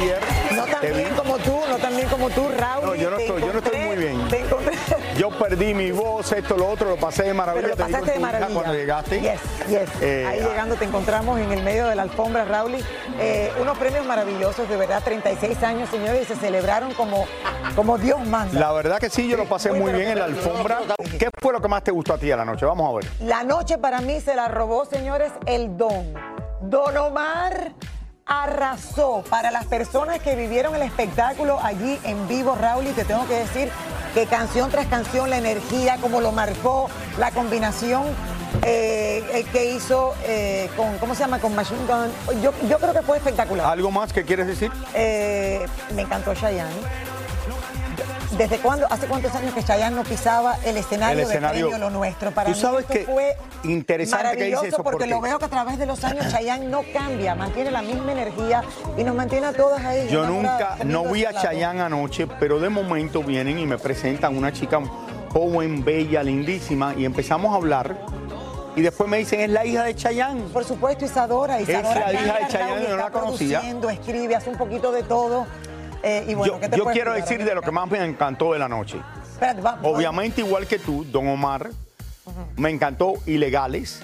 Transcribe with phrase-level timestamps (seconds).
[0.00, 0.18] Ayer?
[0.54, 0.98] No tan Te vi.
[0.98, 2.86] bien como tú, no tan bien como tú, Raúl.
[2.86, 4.28] No, yo no estoy- yo no estoy muy bien.
[4.28, 4.76] Te encontré.
[5.16, 7.68] Yo perdí mi voz, esto, lo otro, lo pasé de maravilla.
[7.74, 8.52] Pero lo pasaste de maravilla.
[8.54, 9.20] Cuando llegaste.
[9.20, 9.88] Yes, yes.
[10.02, 10.48] Eh, Ahí ah.
[10.48, 12.74] llegando te encontramos en el medio de la alfombra, Raúl.
[13.18, 17.26] Eh, unos premios maravillosos, de verdad, 36 años, señores, y se celebraron como,
[17.74, 18.58] como Dios manda.
[18.60, 20.80] La verdad que sí, yo lo pasé muy bien en la alfombra.
[21.18, 22.66] ¿Qué fue lo que más te gustó a ti a la noche?
[22.66, 23.10] Vamos a ver.
[23.26, 26.12] La noche para mí se la robó, señores, el don.
[26.60, 27.72] Don Omar
[28.26, 33.26] arrasó para las personas que vivieron el espectáculo allí en vivo, Raúl, y te tengo
[33.28, 33.70] que decir
[34.14, 38.02] que canción tras canción, la energía, como lo marcó, la combinación
[38.62, 41.38] eh, eh, que hizo eh, con, ¿cómo se llama?
[41.38, 42.42] Con Machine Gun.
[42.42, 43.66] Yo, yo creo que fue espectacular.
[43.66, 44.72] ¿Algo más que quieres decir?
[44.94, 46.72] Eh, me encantó Chayanne.
[48.32, 48.86] ¿Desde cuándo?
[48.90, 51.66] ¿Hace cuántos años que Chayanne no pisaba el escenario, El escenario.
[51.66, 52.30] de Premio Lo Nuestro?
[52.32, 55.38] Para Tú mí sabes esto que fue interesante que dice eso, porque porque- lo veo
[55.38, 58.62] que a través de los años Chayanne no cambia, mantiene la misma energía
[58.96, 60.08] y nos mantiene a todas ahí.
[60.10, 61.32] Yo nunca, no vi a.
[61.32, 64.80] Chayanne anoche, pero de momento vienen y me presentan una chica
[65.32, 67.96] joven, bella, lindísima, y empezamos a hablar.
[68.74, 70.42] Y después me dicen, es la hija de Chayanne.
[70.52, 71.58] Por supuesto, Isadora.
[71.58, 73.62] Es Isadora la hija de Chayanne, yo no la conocía.
[73.90, 75.46] escribe, hace un poquito de todo.
[76.06, 78.04] Eh, y bueno, yo ¿qué te yo puedo quiero decir de lo que más me
[78.04, 78.98] encantó de la noche.
[79.32, 79.60] Espérate.
[79.82, 81.70] Obviamente, igual que tú, Don Omar,
[82.56, 84.00] me encantó Ilegales.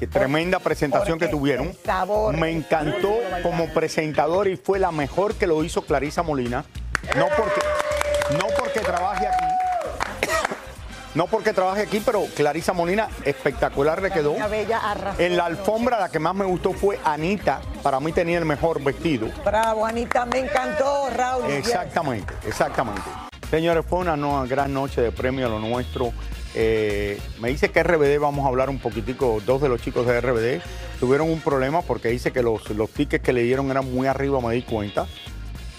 [0.00, 1.72] Qué tremenda presentación que tuvieron.
[1.84, 2.36] sabor.
[2.36, 6.64] Me encantó como presentador y fue la mejor que lo hizo Clarisa Molina.
[7.16, 7.60] No porque,
[8.38, 9.44] no porque trabaje aquí.
[11.14, 14.34] No porque trabaje aquí, pero Clarisa Molina espectacular le quedó.
[14.48, 14.80] Bella
[15.18, 17.60] En la alfombra la que más me gustó fue Anita.
[17.82, 19.28] Para mí tenía el mejor vestido.
[19.44, 21.50] Bravo, Anita, me encantó, Raúl.
[21.50, 23.02] Exactamente, exactamente.
[23.50, 26.12] Señores, fue una no- gran noche de premio a lo nuestro.
[26.54, 30.20] Eh, me dice que RBD, vamos a hablar un poquitico, dos de los chicos de
[30.20, 30.60] RBD
[30.98, 34.40] tuvieron un problema porque dice que los, los tickets que le dieron eran muy arriba,
[34.40, 35.06] me di cuenta.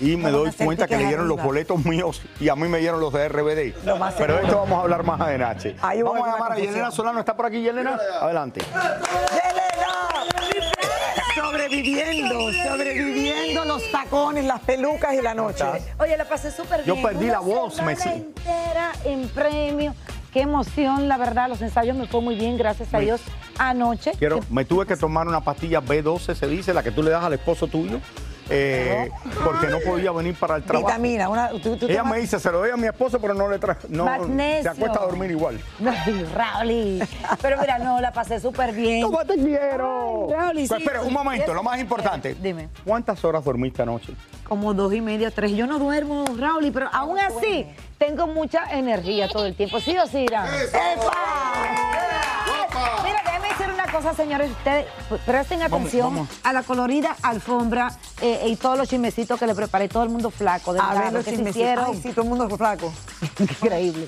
[0.01, 2.99] Y me doy cuenta que le dieron los boletos míos y a mí me dieron
[2.99, 3.85] los de RBD.
[3.85, 5.75] Lo más Pero de esto vamos a hablar más adelante.
[5.81, 6.55] Ahí Vamos a llamar a.
[6.57, 7.19] Yelena Solano.
[7.19, 7.97] ¿Está por aquí, Yelena?
[8.19, 8.61] Adelante.
[8.71, 9.61] ¡Yelena!
[11.35, 15.63] Sobreviviendo, sobreviviendo los tacones, las pelucas y la noche.
[15.99, 17.05] Oye, la pasé súper Yo bien.
[17.07, 18.09] perdí Una la voz, Messi.
[18.09, 19.93] entera en premio.
[20.33, 21.47] Qué emoción, la verdad.
[21.49, 23.21] Los ensayos me fue muy bien, gracias a Me- Dios.
[23.57, 24.11] Anoche.
[24.17, 27.23] Quiero, me tuve que tomar una pastilla B12, se dice, la que tú le das
[27.23, 27.99] al esposo tuyo,
[28.53, 29.09] eh,
[29.43, 30.87] porque no podía venir para el trabajo.
[30.87, 33.33] Vitamina, una, tú, tú Ella tomas- me dice, se lo doy a mi esposo, pero
[33.33, 33.77] no le trae.
[33.87, 34.63] No, Magnesio.
[34.63, 35.59] se acuesta a dormir igual.
[36.35, 37.01] Raúl.
[37.41, 39.01] Pero mira, no, la pasé súper bien.
[39.03, 40.27] ¿Cómo te quiero?
[40.27, 42.31] Ay, Raúl, y Pues sí, espera, un momento, lo más importante.
[42.31, 42.69] Eh, dime.
[42.85, 44.13] ¿Cuántas horas dormiste anoche?
[44.43, 45.51] Como dos y media, tres.
[45.53, 47.65] Yo no duermo, Raúl, pero aún así
[47.97, 49.79] tengo mucha energía todo el tiempo.
[49.79, 50.45] ¿Sí o sí, Irán?
[50.53, 51.11] ¡Epa!
[53.01, 53.10] Una
[54.01, 54.15] cosa.
[54.15, 54.85] señores, ustedes
[55.25, 56.29] presten atención vamos.
[56.43, 60.29] a la colorida alfombra eh, y todos los chismecitos que le preparé, todo el mundo
[60.31, 61.61] flaco, de A verdad, ver los que se chismecitos.
[61.61, 61.85] hicieron.
[61.87, 62.93] Ay, sí, todo el mundo fue flaco.
[63.39, 64.07] Increíble.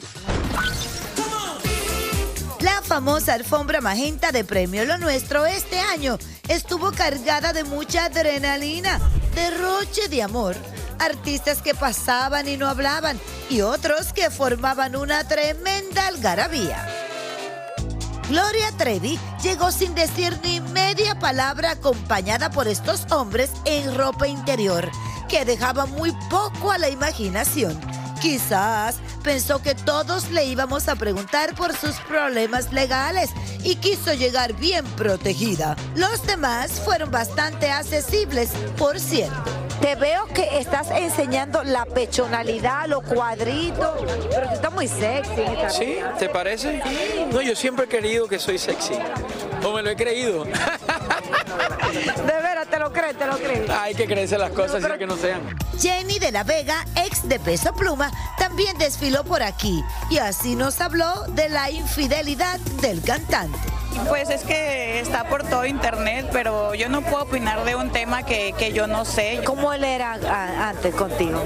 [2.62, 6.18] La famosa alfombra magenta de Premio Lo Nuestro este año
[6.48, 9.00] estuvo cargada de mucha adrenalina,
[9.36, 10.56] derroche de amor,
[11.00, 13.20] artistas que pasaban y no hablaban
[13.50, 16.88] y otros que formaban una tremenda algarabía.
[18.30, 24.90] Gloria Trevi llegó sin decir ni media palabra acompañada por estos hombres en ropa interior,
[25.28, 27.78] que dejaba muy poco a la imaginación.
[28.24, 33.32] Quizás pensó que todos le íbamos a preguntar por sus problemas legales
[33.66, 35.76] y quiso llegar bien protegida.
[35.98, 39.44] Los demás fueron bastante accesibles, por cierto.
[39.82, 44.00] Te veo que estás enseñando la pechonalidad, los cuadritos,
[44.30, 45.42] pero tú estás muy sexy.
[45.42, 45.98] esta ¿Sí?
[46.18, 46.82] ¿Te parece?
[47.30, 48.94] No, yo siempre he querido que soy sexy.
[49.66, 50.46] O me lo he creído.
[52.26, 52.43] De
[52.94, 53.70] crees, te lo crees.
[53.70, 55.42] Hay que creerse las cosas y que no sean.
[55.80, 60.80] Jenny de la Vega, ex de Peso Pluma, también desfiló por aquí y así nos
[60.80, 63.73] habló de la infidelidad del cantante.
[64.08, 68.24] Pues es que está por todo internet, pero yo no puedo opinar de un tema
[68.24, 69.42] que, que yo no sé.
[69.46, 71.42] ¿Cómo él era a- antes contigo?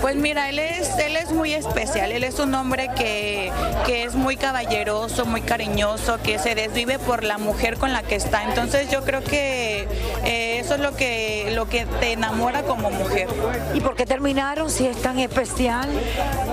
[0.00, 3.50] Pues mira, él es, él es muy especial, él es un hombre que,
[3.84, 8.14] que es muy caballeroso, muy cariñoso, que se desvive por la mujer con la que
[8.14, 8.44] está.
[8.44, 9.88] Entonces yo creo que
[10.24, 13.28] eh, eso es lo que, lo que te enamora como mujer.
[13.74, 15.88] ¿Y por qué terminaron si es tan especial?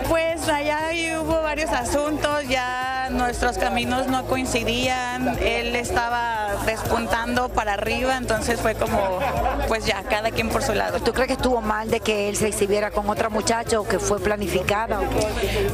[0.09, 0.79] Pues allá
[1.21, 8.75] hubo varios asuntos, ya nuestros caminos no coincidían, él estaba despuntando para arriba, entonces fue
[8.75, 9.19] como,
[9.67, 10.99] pues ya, cada quien por su lado.
[10.99, 13.99] ¿Tú crees que estuvo mal de que él se exhibiera con otra muchacha o que
[13.99, 14.99] fue planificada?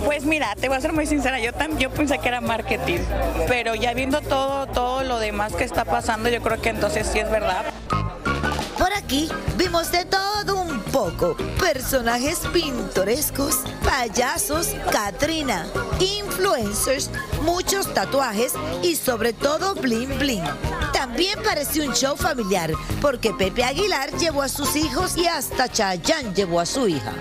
[0.05, 2.99] Pues mira, te voy a ser muy sincera, yo también yo pensé que era marketing,
[3.47, 7.19] pero ya viendo todo, todo lo demás que está pasando, yo creo que entonces sí
[7.19, 7.63] es verdad.
[8.77, 11.35] Por aquí vimos de todo un poco.
[11.59, 15.65] Personajes pintorescos, payasos, Katrina,
[15.99, 17.09] influencers,
[17.43, 18.53] muchos tatuajes
[18.83, 20.43] y sobre todo bling bling.
[20.93, 22.71] También pareció un show familiar
[23.01, 27.13] porque Pepe Aguilar llevó a sus hijos y hasta Chayanne llevó a su hija.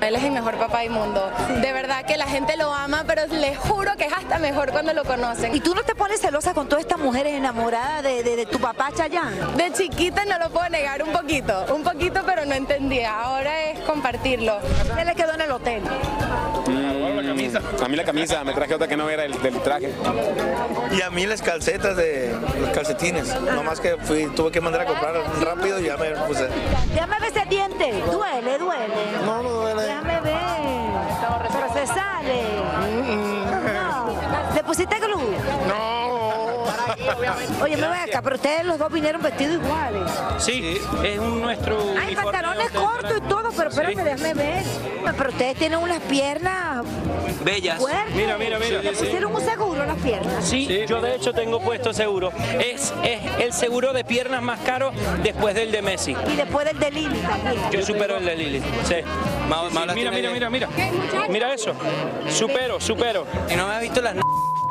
[0.00, 1.30] Él es el mejor papá del mundo.
[1.60, 4.92] De verdad que la gente lo ama, pero les juro que es hasta mejor cuando
[4.94, 5.54] lo conocen.
[5.54, 8.58] ¿Y tú no te pones celosa con todas estas mujeres enamoradas de, de- de tu
[8.60, 9.56] papá Chayán?
[9.56, 13.20] De chiquita no lo puedo negar un poquito, un poquito, pero no entendía.
[13.20, 14.58] Ahora es compartirlo.
[14.96, 15.82] ¿Qué le quedó en el hotel?
[16.68, 19.92] A mí la camisa, me traje otra que no era el del traje.
[20.96, 23.34] Y a mí las calcetas de los calcetines.
[23.40, 26.42] Nomás que fui, tuve que mandar a comprar rápido y ya me puse.
[26.42, 27.92] Ver ese diente.
[28.10, 28.94] Duele, duele.
[29.24, 29.97] No, no duele.
[37.62, 40.02] Oye, me voy acá, pero ustedes los dos vinieron vestidos iguales.
[40.38, 44.02] Sí, es un nuestro Hay uniforme pantalones cortos y todo, pero espérame, Sí.
[44.04, 44.62] déjame ver.
[45.16, 46.84] Pero ustedes tienen unas piernas
[47.42, 47.78] Bellas.
[47.78, 48.14] fuertes.
[48.14, 48.82] Mira, mira, mira.
[48.82, 50.44] ¿Le pusieron un seguro las piernas?
[50.44, 52.30] Sí, yo de hecho tengo puesto seguro.
[52.60, 56.14] Es, es el seguro de piernas más caro después del de Messi.
[56.30, 57.56] Y después del de Lili también.
[57.72, 58.60] Yo supero el de Lili.
[58.84, 58.94] Sí.
[58.94, 60.68] Sí, mira, mira, mira, mira.
[61.28, 61.72] Mira eso.
[62.30, 63.26] Supero, supero.
[63.50, 64.14] Y no me has visto las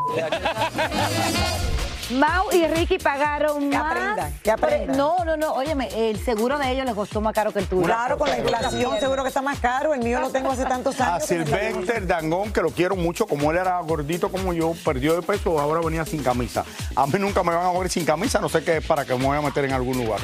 [2.12, 3.92] Mau y Ricky pagaron más.
[3.92, 4.96] aprendan, que aprendan.
[4.98, 7.84] No, no, no, óyeme, el seguro de ellos les costó más caro que el tuyo.
[7.84, 9.94] Claro, con la inflación seguro que está más caro.
[9.94, 11.28] El mío lo tengo hace tantos A años.
[11.28, 15.16] que salió Sylvester Dangón, que lo quiero mucho, como él era gordito como yo, perdió
[15.16, 16.64] de peso, ahora venía sin camisa.
[16.96, 19.14] A mí nunca me van a ver sin camisa, no sé qué es para que
[19.16, 20.22] me voy a meter en algún lugar.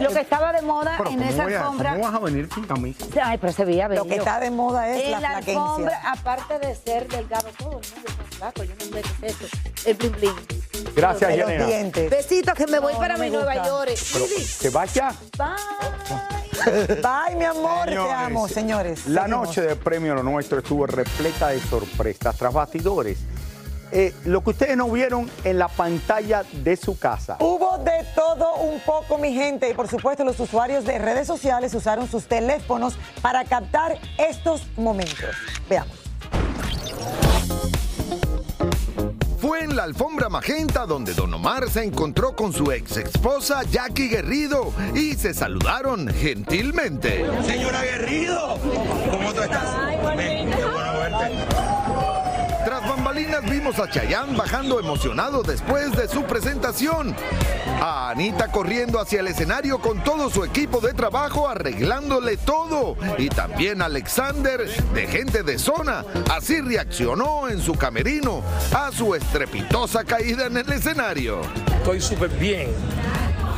[0.00, 1.90] Lo que estaba de moda Pero en ¿cómo, esa a- alfombra.
[1.92, 3.04] ¿cómo vas a venir sin camisa?
[3.22, 4.04] Ay, pero se veía bello.
[4.04, 7.80] Lo que está de moda es en la la alfombra, aparte de ser delgado, todo
[7.80, 8.62] el mundo está flaco.
[8.64, 8.90] Yo no sé
[9.20, 9.56] qué es eso.
[9.86, 10.65] El bling bling.
[10.94, 11.66] Gracias, De los Yanira.
[11.66, 12.10] dientes.
[12.10, 13.66] Besitos que me voy No, para no mi Nueva.
[13.66, 13.90] York.
[14.60, 15.14] ¿Te vas ya?
[16.66, 19.06] Bye, mi amor, te amo, señores.
[19.06, 19.48] La Seguimos.
[19.48, 23.18] noche de premio Lo Nuestro estuvo repleta de sorpresas tras bastidores.
[23.92, 27.36] Eh, lo que ustedes no vieron en la pantalla de su casa.
[27.38, 31.72] Hubo de todo un poco, mi gente, y por supuesto los usuarios de redes sociales
[31.72, 35.36] usaron sus teléfonos para captar estos momentos.
[35.70, 36.05] Veamos.
[39.46, 44.08] Fue en la alfombra magenta donde Don Omar se encontró con su ex esposa Jackie
[44.08, 47.24] Guerrido y se saludaron gentilmente.
[47.44, 48.58] Señora Guerrido,
[49.08, 50.16] ¿cómo tú estás?
[50.16, 51.75] Ven, qué bueno verte.
[53.16, 57.16] Vimos a Chayanne bajando emocionado después de su presentación.
[57.80, 62.94] A Anita corriendo hacia el escenario con todo su equipo de trabajo arreglándole todo.
[63.16, 66.04] Y también Alexander de gente de zona.
[66.30, 68.42] Así reaccionó en su camerino
[68.74, 71.40] a su estrepitosa caída en el escenario.
[71.78, 72.68] estoy súper bien.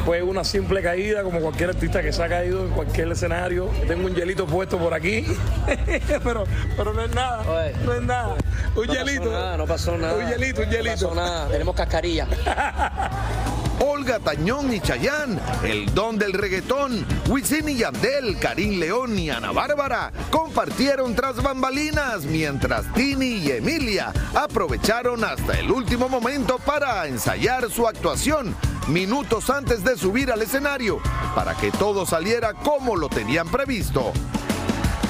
[0.08, 3.66] Fue una simple caída, como cualquier artista que se ha caído en cualquier escenario.
[3.86, 5.26] Tengo un hielito puesto por aquí,
[6.24, 6.44] pero,
[6.78, 7.44] pero no es nada.
[7.84, 8.36] no es nada.
[8.74, 9.24] Un no hielito.
[9.24, 10.14] Pasó nada, no pasó nada.
[10.14, 10.88] Un hielito, un hielito.
[10.88, 11.48] No pasó nada.
[11.48, 12.26] Tenemos cascarilla.
[13.80, 19.52] Olga Tañón y Chayán, el don del reggaetón, Wisin y Yandel, Karim León y Ana
[19.52, 27.70] Bárbara compartieron tras bambalinas, mientras Tini y Emilia aprovecharon hasta el último momento para ensayar
[27.70, 28.56] su actuación,
[28.88, 31.00] minutos antes de subir al escenario,
[31.34, 34.12] para que todo saliera como lo tenían previsto.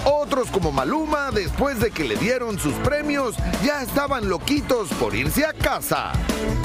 [0.05, 5.45] Otros como Maluma, después de que le dieron sus premios, ya estaban loquitos por irse
[5.45, 6.13] a casa.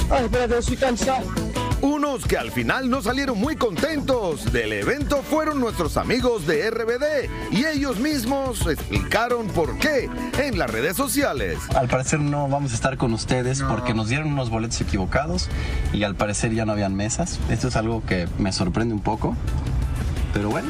[0.09, 1.42] Ay, espérate, estoy cansado.
[1.83, 7.51] Unos que al final no salieron muy contentos del evento fueron nuestros amigos de RBD
[7.51, 10.09] y ellos mismos explicaron por qué
[10.39, 11.57] en las redes sociales.
[11.75, 15.49] Al parecer no vamos a estar con ustedes porque nos dieron unos boletos equivocados
[15.91, 17.41] y al parecer ya no habían mesas.
[17.49, 19.35] Esto es algo que me sorprende un poco,
[20.33, 20.69] pero bueno.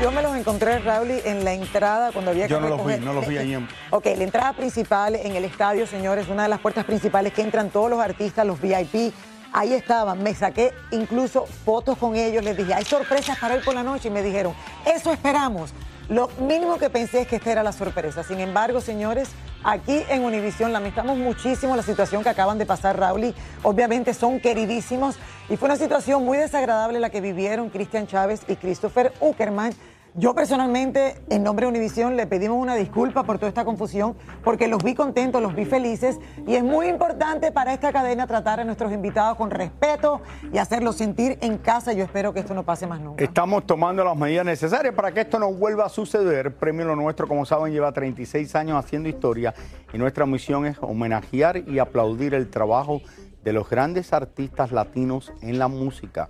[0.00, 2.96] Yo me los encontré, Raúl, en la entrada cuando había que Yo no los vi,
[2.96, 3.68] no los vi ahí en...
[3.90, 7.68] Ok, la entrada principal en el estadio, señores, una de las puertas principales que entran
[7.68, 9.12] todos los artistas, los VIP.
[9.52, 13.74] Ahí estaban, me saqué incluso fotos con ellos, les dije, hay sorpresas para hoy por
[13.74, 14.54] la noche y me dijeron,
[14.86, 15.74] eso esperamos.
[16.08, 18.22] Lo mínimo que pensé es que esta era la sorpresa.
[18.22, 19.28] Sin embargo, señores,
[19.64, 23.24] aquí en Univisión lamentamos muchísimo la situación que acaban de pasar, Raúl.
[23.24, 25.16] y Obviamente son queridísimos
[25.48, 29.74] y fue una situación muy desagradable la que vivieron Cristian Chávez y Christopher Uckerman.
[30.14, 34.66] Yo personalmente, en nombre de Univisión, le pedimos una disculpa por toda esta confusión, porque
[34.66, 38.64] los vi contentos, los vi felices, y es muy importante para esta cadena tratar a
[38.64, 40.20] nuestros invitados con respeto
[40.52, 41.92] y hacerlos sentir en casa.
[41.92, 43.22] Yo espero que esto no pase más nunca.
[43.22, 46.56] Estamos tomando las medidas necesarias para que esto no vuelva a suceder.
[46.56, 49.54] Premio Lo Nuestro, como saben, lleva 36 años haciendo historia
[49.92, 53.00] y nuestra misión es homenajear y aplaudir el trabajo
[53.44, 56.28] de los grandes artistas latinos en la música.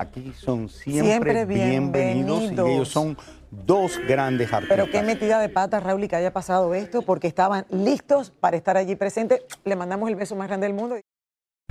[0.00, 2.38] Aquí son siempre, Siempre bienvenidos.
[2.40, 2.68] bienvenidos.
[2.68, 3.18] y ellos son
[3.50, 4.78] dos grandes artistas.
[4.78, 8.56] Pero qué metida de pata, Raúl, y que haya pasado esto, porque estaban listos para
[8.56, 9.42] estar allí presentes.
[9.62, 10.96] Le mandamos el beso más grande del mundo.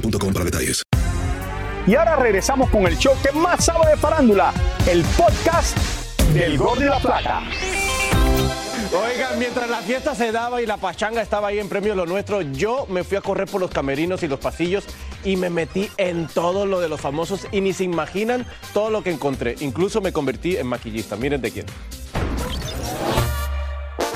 [0.00, 0.82] boostmobile.com para detalles.
[1.86, 4.52] Y ahora regresamos con el show que más sabe de farándula,
[4.88, 5.76] el podcast
[6.34, 7.42] del Gol de la Plata.
[8.92, 12.40] Oigan, mientras la fiesta se daba y la pachanga estaba ahí en Premio Lo Nuestro,
[12.40, 14.84] yo me fui a correr por los camerinos y los pasillos
[15.24, 19.02] y me metí en todo lo de los famosos y ni se imaginan todo lo
[19.02, 19.56] que encontré.
[19.60, 21.16] Incluso me convertí en maquillista.
[21.16, 21.66] Miren de quién.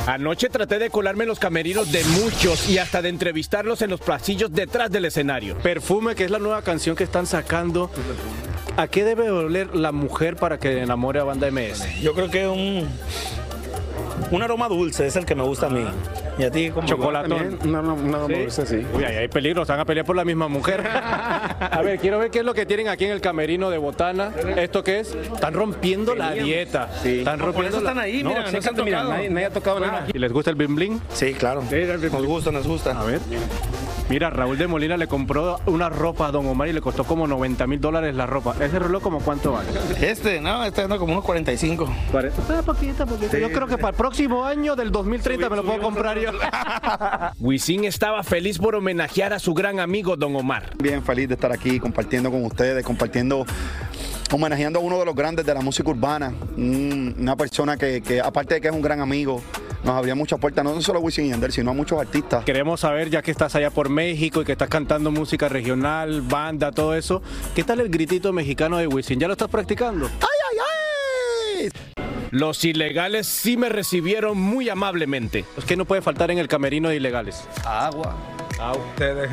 [0.06, 4.00] Anoche traté de colarme en los camerinos de muchos y hasta de entrevistarlos en los
[4.00, 5.56] pasillos detrás del escenario.
[5.58, 7.90] Perfume, que es la nueva canción que están sacando.
[8.76, 12.00] ¿A qué debe oler la mujer para que enamore a Banda MS?
[12.00, 12.88] Yo creo que un,
[14.30, 15.84] un aroma dulce es el que me gusta a mí.
[16.38, 17.58] ¿Y a ti como Chocolatón.
[17.64, 18.86] No, no, un aroma dulce, sí.
[18.94, 20.84] Uy, ahí hay peligro, se van a pelear por la misma mujer.
[20.86, 24.32] A ver, quiero ver qué es lo que tienen aquí en el camerino de Botana.
[24.56, 25.14] ¿Esto qué es?
[25.14, 26.88] Están rompiendo la dieta.
[27.04, 29.14] Están Por rompiendo eso la- están ahí, mira, no se han chécate, mira, tocado.
[29.16, 30.06] nadie, nadie ha tocado nada.
[30.12, 31.00] ¿Y les gusta el bling bling?
[31.12, 31.62] Sí, claro.
[32.12, 32.98] Nos gusta, nos gusta.
[33.00, 33.20] A ver.
[34.10, 37.28] Mira, Raúl de Molina le compró una ropa a Don Omar y le costó como
[37.28, 38.56] 90 mil dólares la ropa.
[38.60, 39.68] ¿Ese reloj como cuánto vale?
[40.00, 41.88] Este, no, este anda como unos 45.
[42.12, 43.38] Ah, poquito, poquito.
[43.38, 46.30] Yo creo que para el próximo año del 2030 me lo puedo comprar yo.
[47.38, 50.70] Wisin estaba feliz por homenajear a su gran amigo Don Omar.
[50.82, 53.46] Bien feliz de estar aquí compartiendo con ustedes, compartiendo,
[54.32, 58.20] homenajeando a uno de los grandes de la música urbana, un- una persona que, que,
[58.20, 59.40] aparte de que es un gran amigo,
[59.84, 62.44] nos abría muchas puertas, no solo a Wisin y Yandel, sino a muchos artistas.
[62.44, 66.72] Queremos saber, ya que estás allá por México y que estás cantando música regional, banda,
[66.72, 67.22] todo eso,
[67.54, 69.18] ¿qué tal el gritito mexicano de Wisin?
[69.18, 70.06] ¿Ya lo estás practicando?
[70.06, 70.58] ¡Ay, ay,
[71.64, 71.70] ay!
[72.30, 75.44] Los ilegales sí me recibieron muy amablemente.
[75.66, 77.44] Que no puede faltar en el camerino de ilegales.
[77.64, 78.14] Agua.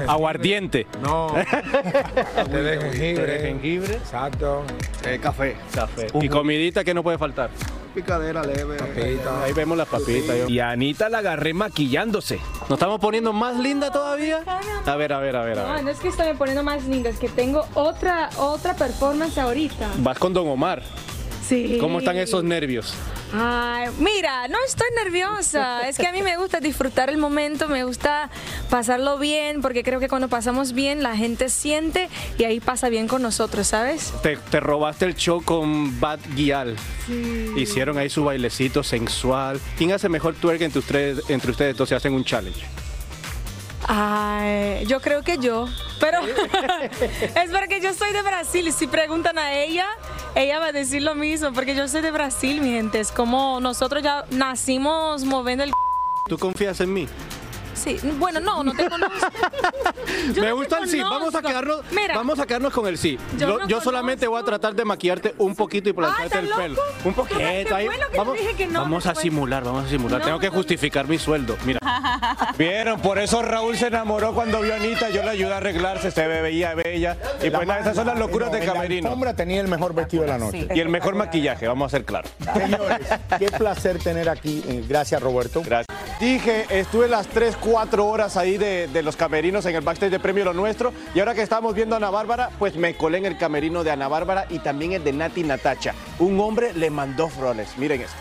[0.08, 0.88] Aguardiente.
[1.01, 1.34] No.
[2.51, 3.39] De jengibre.
[3.39, 3.94] Jengibre.
[3.96, 4.63] Exacto.
[5.22, 5.58] café.
[5.74, 6.08] Café.
[6.22, 7.51] Y comidita que no puede faltar.
[8.01, 8.77] Picadera leve.
[9.44, 10.48] Ahí vemos las papitas.
[10.48, 12.39] Y a Anita la agarré maquillándose.
[12.70, 14.44] ¿Nos estamos poniendo más linda todavía?
[14.86, 15.84] A ver, a ver, a ver, a No, ver.
[15.84, 19.89] no es que estoy poniendo más linda, es que tengo otra, otra performance ahorita.
[19.98, 20.84] Vas con Don Omar.
[21.48, 21.77] Sí.
[21.80, 22.94] ¿Cómo están esos nervios?
[23.34, 25.88] Ay, mira, no estoy nerviosa.
[25.88, 28.30] Es que a mí me gusta disfrutar el momento, me gusta
[28.70, 33.08] pasarlo bien, porque creo que cuando pasamos bien la gente siente y ahí pasa bien
[33.08, 34.13] con nosotros, ¿sabes?
[34.24, 36.75] Te, te robaste el show con Bad Gyal.
[37.56, 39.60] Hicieron ahí su bailecito sensual.
[39.77, 41.89] ¿Quién hace mejor twerk entre ustedes, entre ustedes dos?
[41.89, 42.66] Se hacen un challenge.
[43.86, 45.67] Ay, yo creo que yo.
[46.00, 49.88] Pero es porque yo soy de Brasil si preguntan a ella,
[50.36, 53.00] ella va a decir lo mismo, porque yo soy de Brasil, mi gente.
[53.00, 55.72] Es como nosotros ya nacimos moviendo el...
[56.27, 57.07] ¿Tú confías en mí?
[57.77, 59.27] Sí, bueno, no, no te conozco.
[60.34, 61.00] Yo Me no gusta el sí.
[61.00, 63.17] Vamos a quedarnos, Mira, vamos a quedarnos con el sí.
[63.38, 66.43] Yo Yo, no yo solamente voy a tratar de maquillarte un poquito y plancharte Ay,
[66.43, 66.81] el ¿estás pelo.
[67.05, 67.38] Un poquito.
[67.39, 67.86] Qué ahí.
[67.86, 70.20] bueno te vamos dije que no, vamos a simular, vamos a simular.
[70.20, 71.57] No, Tengo que justificar mi sueldo.
[71.66, 71.79] Mira.
[72.57, 75.09] Vieron, por eso Raúl se enamoró cuando vio a Anita.
[75.09, 77.18] Yo le ayudé a arreglarse, se ve veía bella.
[77.44, 79.07] Y pues nada, esas son las locuras de la Camerino.
[79.09, 80.68] alfombra tenía el mejor vestido de la noche.
[80.74, 82.31] Y el mejor maquillaje, vamos a ser claros.
[82.53, 83.00] Señores,
[83.37, 84.63] qué placer tener aquí.
[84.68, 85.61] eh, Gracias, Roberto.
[85.66, 85.87] Gracias.
[86.20, 90.20] Dije, estuve las 3, 4 horas ahí de, de los camerinos en el backstage de
[90.20, 90.94] Premio Lo Nuestro.
[91.14, 93.92] Y ahora que estamos viendo a Ana Bárbara, pues me colé en el camerino de
[93.92, 95.94] Ana Bárbara y también el de Nati Natacha.
[96.20, 97.77] Un hombre le mandó flores.
[97.77, 98.16] Miren esto.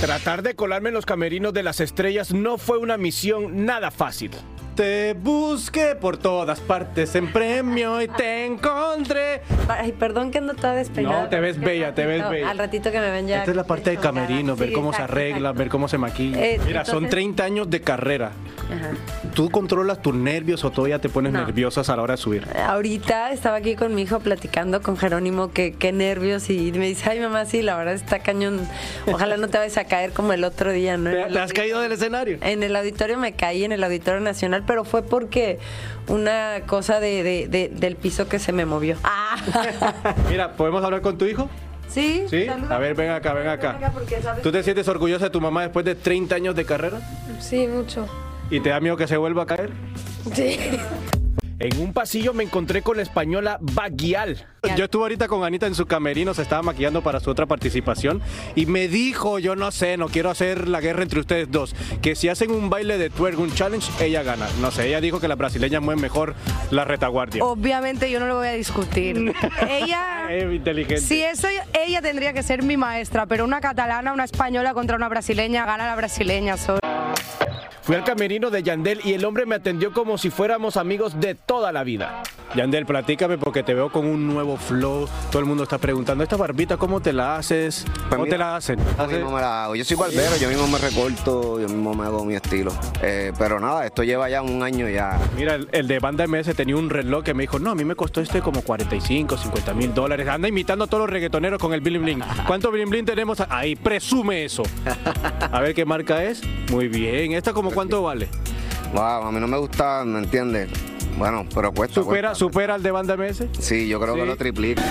[0.00, 4.30] Tratar de colarme en los camerinos de las estrellas no fue una misión nada fácil.
[4.74, 9.40] Te busqué por todas partes en premio y te encontré.
[9.68, 11.22] Ay, perdón que ando toda despeinada.
[11.22, 12.50] No, te ves bella, te ves bella.
[12.50, 13.38] Al ratito que me ven ya.
[13.38, 15.58] Esta es la parte de camerino, ver Sí, cómo se arregla, exacto.
[15.58, 16.44] ver cómo se maquilla.
[16.44, 18.32] Eh, Mira, son entonces- 30 años de carrera.
[18.64, 18.90] Ajá.
[19.34, 21.44] ¿Tú controlas tus nervios o todavía te pones No.
[21.44, 22.48] nerviosas a la hora de subir?
[22.66, 27.10] Ahorita estaba aquí con mi hijo platicando con Jerónimo, que qué nervios, y me dice,
[27.10, 28.60] ay mamá, sí, la verdad está cañón.
[29.06, 31.10] Ojalá no te vayas a caer como el otro día, ¿no?
[31.10, 32.38] ¿Te, te has caído del escenario?
[32.40, 35.58] En el auditorio me caí, en el auditorio nacional, pero fue porque
[36.08, 38.96] una cosa de, de- de- del piso que se me movió.
[39.04, 39.36] Ah.
[40.30, 41.48] Mira, ¿podemos hablar con tu hijo?
[41.88, 42.46] Sí, Sí.
[42.46, 42.74] saluda.
[42.74, 43.78] A ver, ven acá, ven acá.
[44.42, 46.98] ¿Tú te sientes orgullosa de tu mamá después de 30 años de carrera?
[47.40, 48.06] Sí, mucho.
[48.50, 49.70] ¿Y te da miedo que se vuelva a caer?
[50.34, 50.58] Sí.
[51.60, 54.46] En un pasillo me encontré con la española Baguial.
[54.76, 58.20] Yo estuve ahorita con Anita en su camerino, se estaba maquillando para su otra participación
[58.54, 62.14] y me dijo, yo no sé, no quiero hacer la guerra entre ustedes dos, que
[62.16, 64.46] si hacen un baile de twerk, un challenge, ella gana.
[64.60, 66.34] No sé, ella dijo que las brasileñas mueven mejor
[66.70, 67.44] la retaguardia.
[67.44, 69.32] Obviamente yo no lo voy a discutir.
[69.68, 71.02] ella, Eh, inteligente.
[71.02, 71.46] si eso
[71.86, 75.86] ella tendría que ser mi maestra, pero una catalana, una española contra una brasileña, gana
[75.86, 76.56] la brasileña.
[76.56, 76.78] so-
[77.84, 81.34] Fui al camerino de Yandel y el hombre me atendió como si fuéramos amigos de
[81.34, 82.22] toda la vida.
[82.54, 85.06] Yandel, platícame porque te veo con un nuevo flow.
[85.30, 87.84] Todo el mundo está preguntando, ¿esta barbita cómo te la haces?
[88.08, 88.78] ¿Cómo mira, te la hacen?
[88.96, 89.76] Yo mismo me la hago.
[89.76, 92.72] Yo soy barbero, yo mismo me recorto, yo mismo me hago mi estilo.
[93.02, 95.18] Eh, pero nada, esto lleva ya un año ya.
[95.36, 97.84] Mira, el, el de Banda MS tenía un reloj que me dijo, no, a mí
[97.84, 100.26] me costó este como 45, 50 mil dólares.
[100.28, 102.22] Anda imitando a todos los reggaetoneros con el bling bling.
[102.46, 103.42] ¿Cuánto bling bling tenemos?
[103.50, 104.62] Ahí, presume eso.
[105.52, 106.40] A ver qué marca es.
[106.70, 107.32] Muy bien.
[107.32, 108.28] ¿Esta como cuánto vale?
[108.92, 110.68] Wow, a mí no me gusta, ¿me entiendes?
[111.18, 111.94] Bueno, pero cuesta.
[112.02, 112.34] ¿Supera, cuesta.
[112.38, 113.44] supera al de Banda MS?
[113.58, 114.82] Sí, yo creo que lo triplica.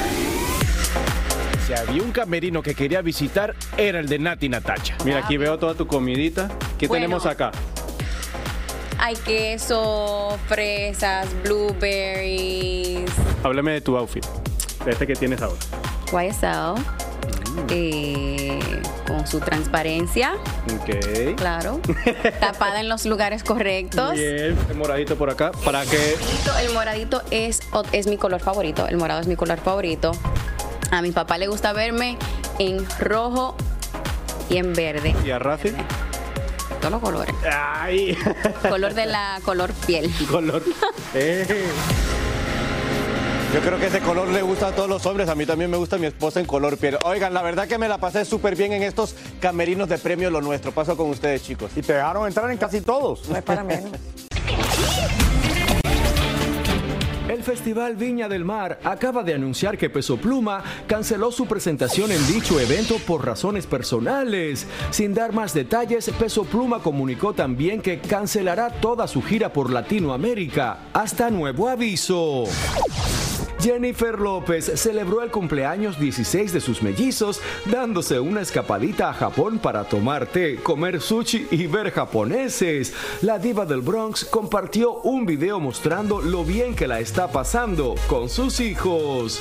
[1.67, 4.95] Si había un camerino que quería visitar, era el de Nati Natacha.
[5.05, 6.49] Mira, aquí veo toda tu comidita.
[6.77, 7.03] ¿Qué Bueno.
[7.05, 7.51] tenemos acá?
[8.99, 13.09] Hay queso, fresas, blueberries,
[13.43, 14.25] Háblame de tu outfit.
[14.85, 15.59] De este que tienes ahora.
[16.11, 16.75] YSL,
[17.53, 17.67] Mm.
[17.69, 18.42] eh,
[19.07, 20.33] con su transparencia,
[20.81, 21.35] Ok.
[21.35, 21.79] claro,
[22.39, 24.13] tapada en los lugares correctos.
[24.13, 25.51] Bien, el moradito por acá.
[25.65, 26.15] ¿Para qué?
[26.61, 27.59] El moradito es,
[27.91, 28.87] es mi color favorito.
[28.87, 30.11] El morado es mi color favorito.
[30.91, 32.17] A mi papá le gusta verme
[32.59, 33.55] en rojo
[34.49, 35.15] y en verde.
[35.25, 35.71] ¿Y a Rafi?
[36.79, 37.33] Todos los colores.
[37.51, 38.17] Ay.
[38.69, 40.11] Color de la color piel.
[40.29, 40.61] Color.
[41.13, 41.45] Eh.
[43.53, 45.29] Yo creo que ese color le gusta a todos los hombres.
[45.29, 46.97] A mí también me gusta mi esposa en color piel.
[47.05, 50.41] Oigan, la verdad que me la pasé súper bien en estos camerinos de premio Lo
[50.41, 50.71] Nuestro.
[50.71, 51.69] Paso con ustedes, chicos.
[51.75, 53.29] Y te dejaron entrar en casi todos.
[53.29, 53.91] No es para menos.
[57.29, 62.25] El Festival Viña del Mar acaba de anunciar que Peso Pluma canceló su presentación en
[62.25, 64.65] dicho evento por razones personales.
[64.89, 70.89] Sin dar más detalles, Peso Pluma comunicó también que cancelará toda su gira por Latinoamérica
[70.91, 72.45] hasta nuevo aviso.
[73.59, 79.83] Jennifer López celebró el cumpleaños 16 de sus mellizos dándose una escapadita a Japón para
[79.83, 82.93] tomar té, comer sushi y ver japoneses.
[83.21, 88.29] La diva del Bronx compartió un video mostrando lo bien que la está pasando con
[88.29, 89.39] sus hijos.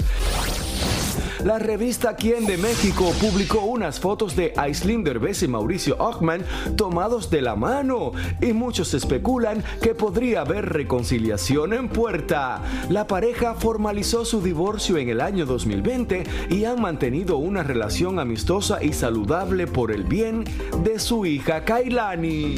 [1.45, 6.45] La revista Quién de México publicó unas fotos de Aislinn Derbez y Mauricio Ochman
[6.77, 12.63] tomados de la mano y muchos especulan que podría haber reconciliación en puerta.
[12.89, 18.83] La pareja formalizó su divorcio en el año 2020 y han mantenido una relación amistosa
[18.83, 20.45] y saludable por el bien
[20.85, 22.57] de su hija Kailani.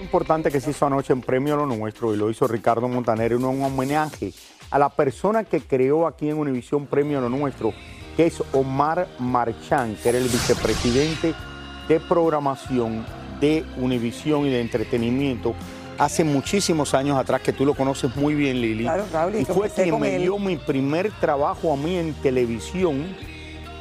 [0.00, 3.44] importante que se hizo anoche en Premio Lo Nuestro y lo hizo Ricardo Montaner en
[3.44, 4.32] un homenaje
[4.70, 7.72] a la persona que creó aquí en Univisión Premio Lo Nuestro,
[8.16, 11.34] que es Omar Marchán, que era el vicepresidente
[11.88, 13.04] de programación
[13.40, 15.54] de Univisión y de entretenimiento
[15.98, 18.84] hace muchísimos años atrás, que tú lo conoces muy bien, Lili.
[18.84, 20.22] Claro, Raúl, y y fue quien me él.
[20.22, 23.04] dio mi primer trabajo a mí en televisión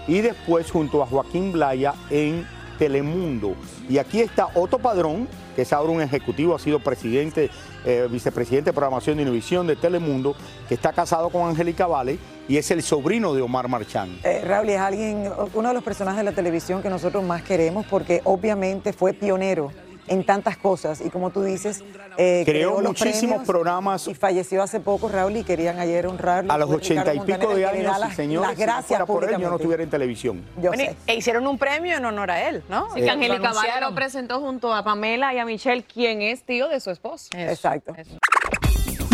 [0.08, 2.48] y después junto a Joaquín Blaya en
[2.78, 3.56] Telemundo.
[3.90, 7.50] Y aquí está Otto Padrón, que es ahora un ejecutivo, ha sido presidente,
[7.86, 10.36] eh, vicepresidente de programación de Univisión de Telemundo,
[10.68, 14.20] que está casado con Angélica Vale y es el sobrino de Omar Marchán.
[14.24, 17.86] Eh, Raúl es alguien, uno de los personajes de la televisión que nosotros más queremos
[17.88, 19.72] porque obviamente fue pionero
[20.08, 21.84] en tantas cosas y como tú dices,
[22.18, 24.08] eh, Creó muchísimos programas.
[24.08, 26.52] y falleció hace poco Raúl y querían ayer honrarlo.
[26.52, 29.24] A los ochenta y pico de años, las- señores, las si no gracias fuera por
[29.26, 30.46] él, yo no estuviera en televisión.
[30.62, 30.96] Yo Bueno, sé.
[31.08, 32.88] e hicieron un premio en honor a él, ¿no?
[32.94, 36.68] Sí, que Angélica Vale lo presentó junto a Pamela y a Michelle, quien es tío
[36.70, 37.28] de su esposo.
[37.36, 37.94] Exacto.